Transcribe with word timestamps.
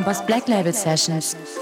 Compass 0.00 0.22
Black 0.22 0.48
Label 0.48 0.72
Sessions. 0.72 1.59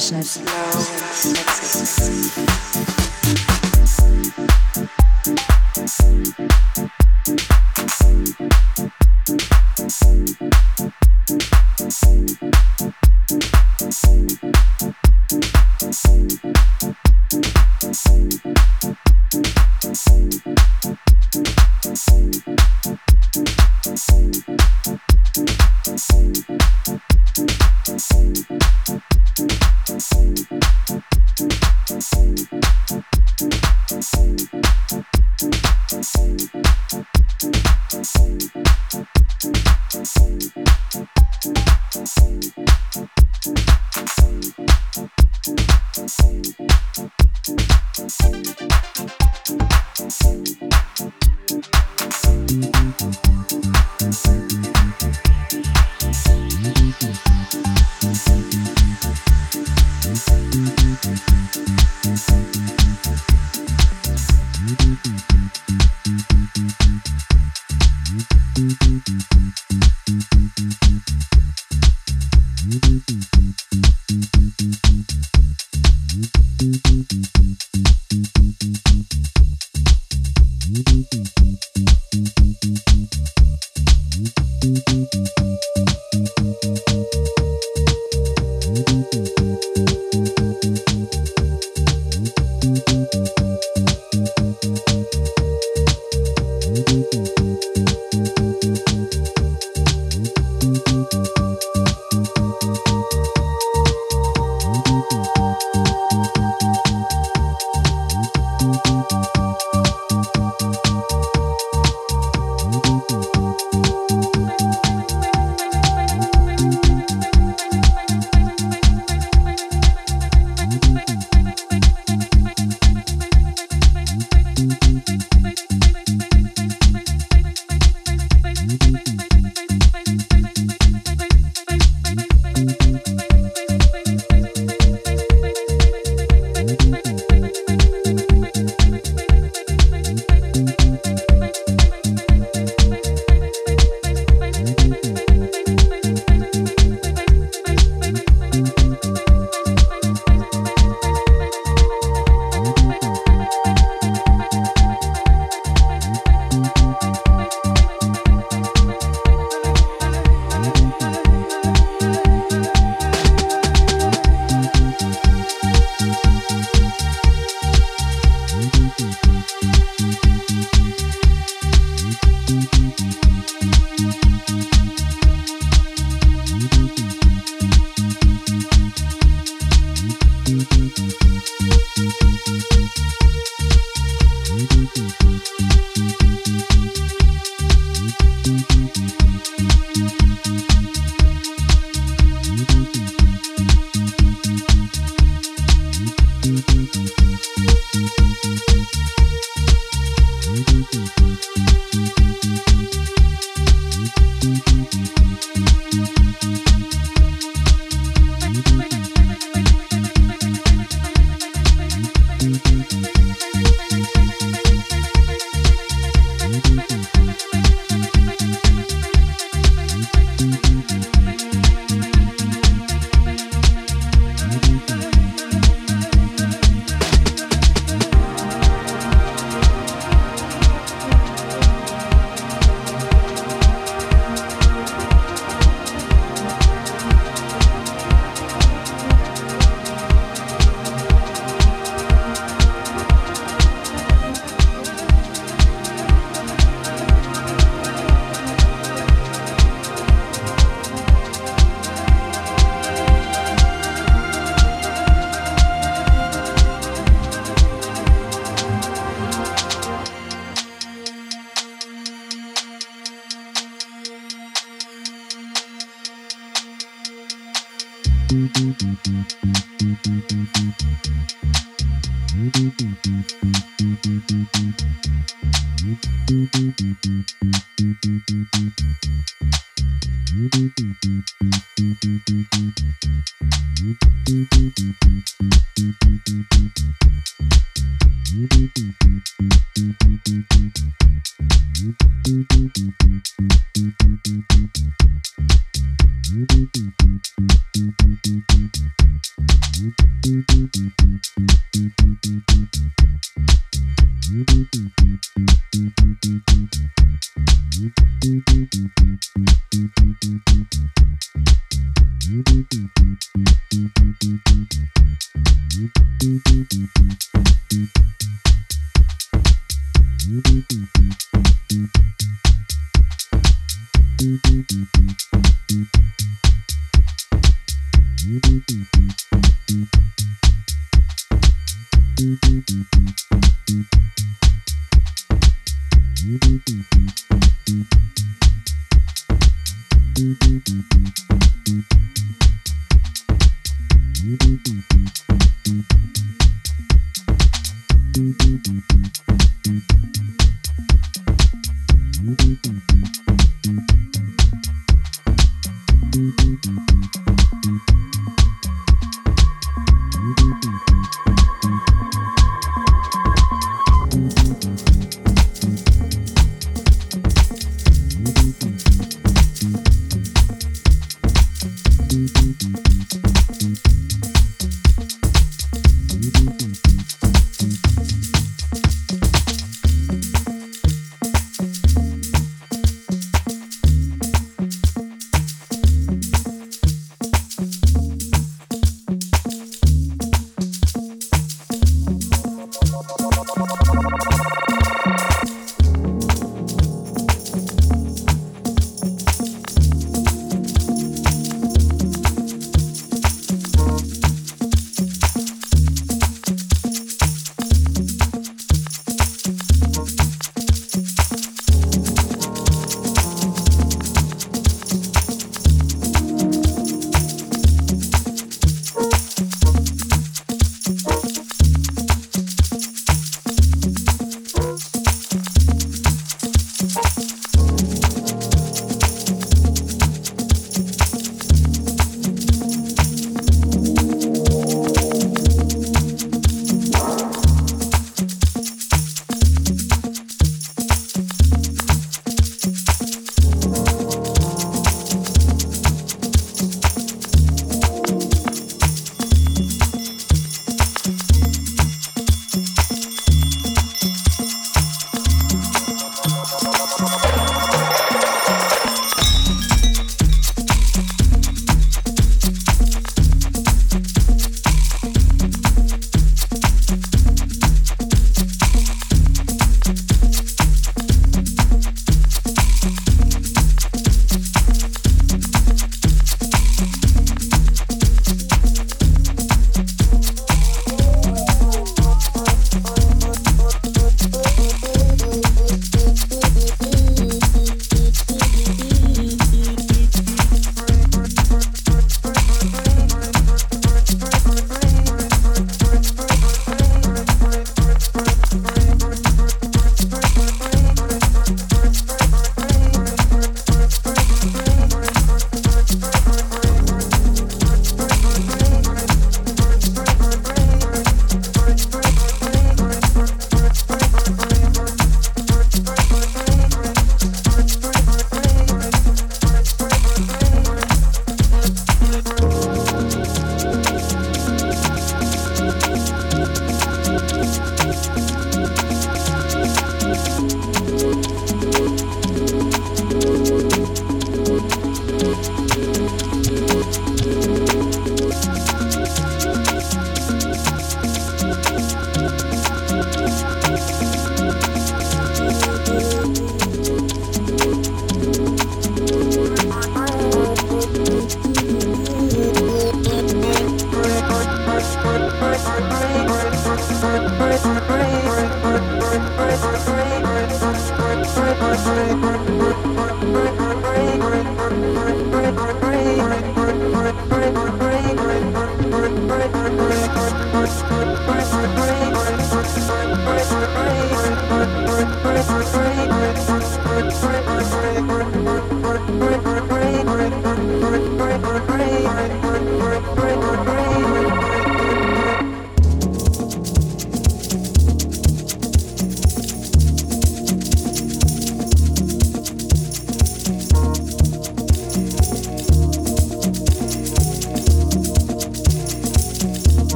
Sessions. 0.00 0.51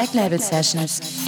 Black 0.00 0.14
Label 0.14 0.38
Sessions. 0.38 1.19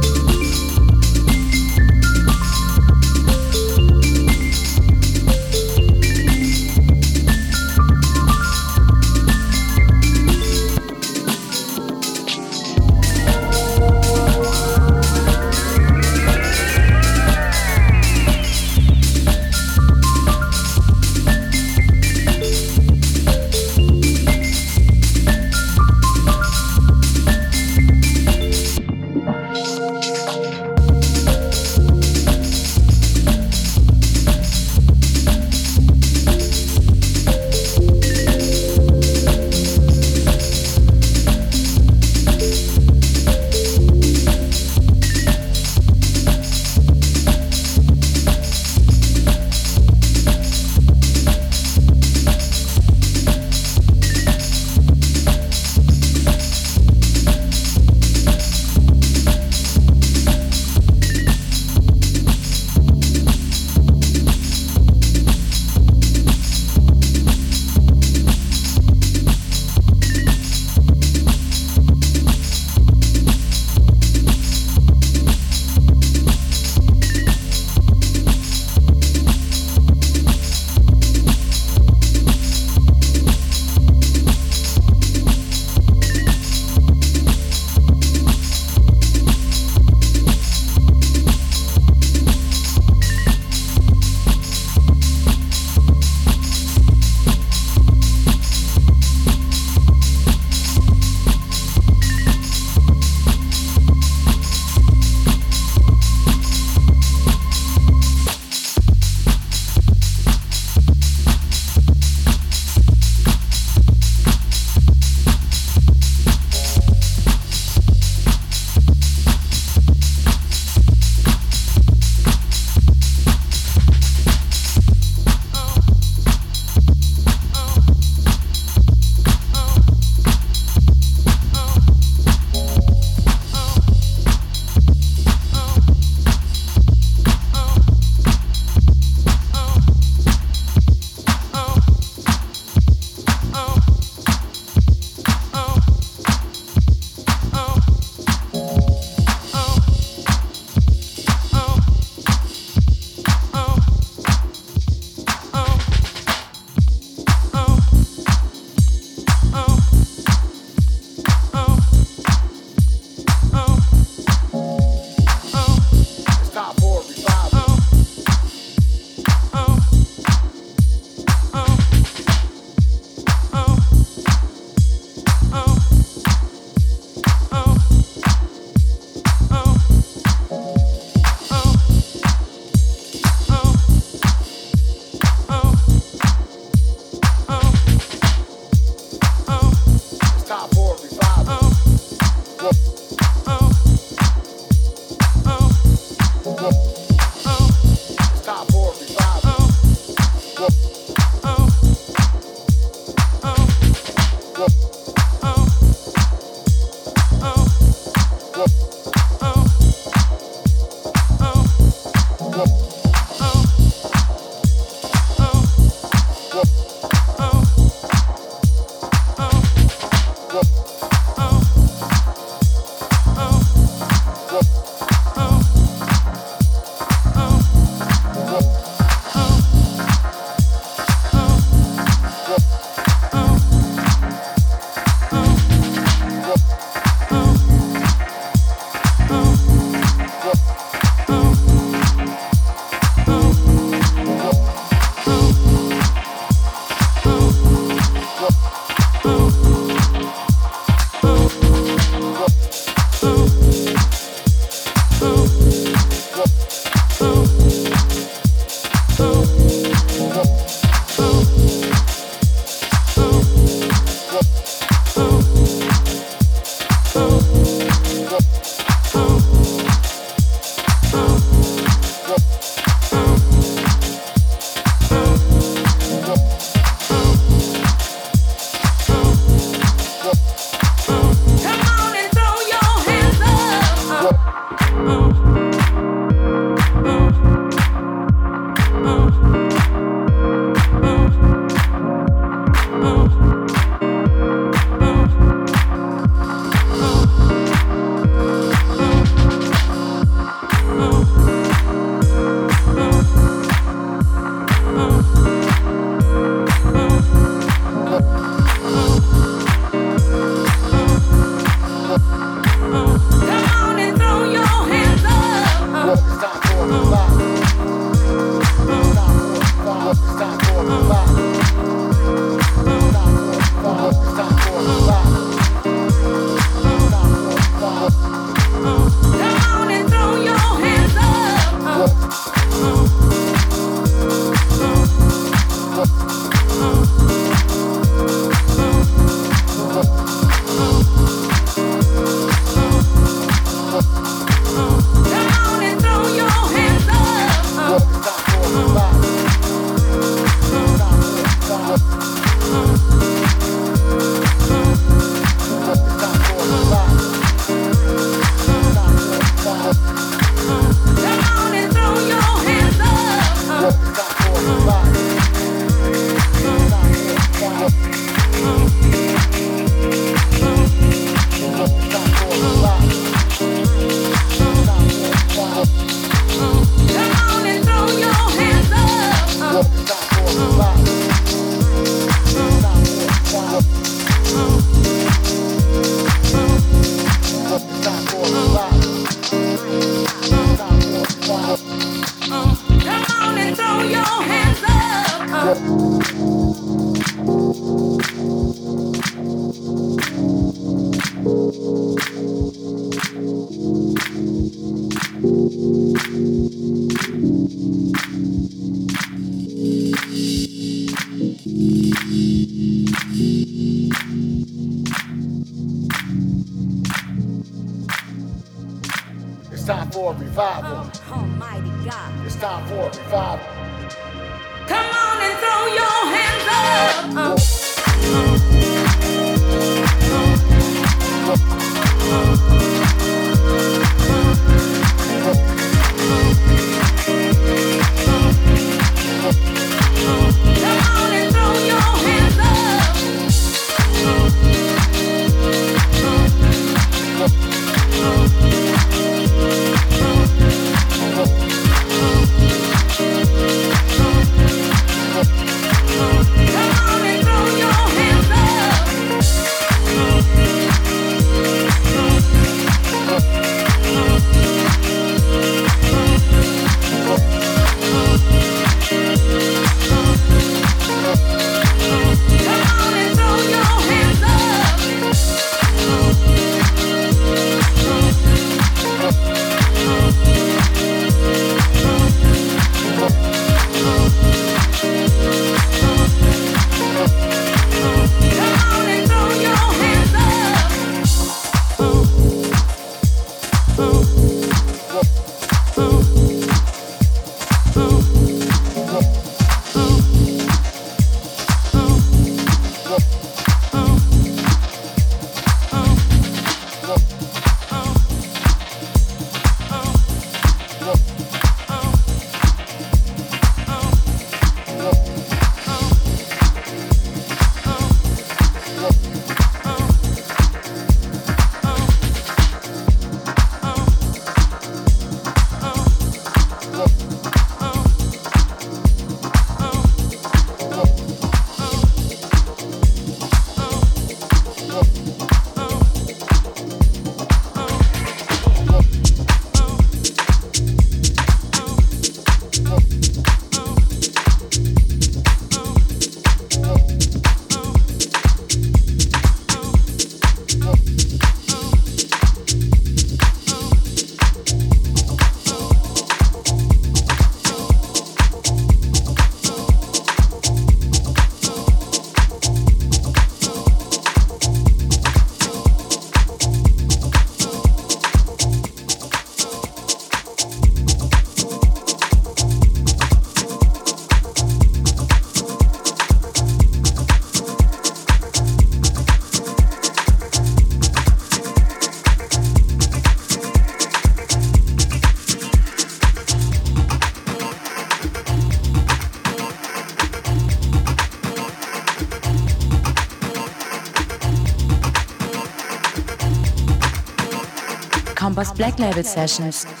Black 598.81 598.97
Label 598.97 599.23
Sessions. 599.23 600.00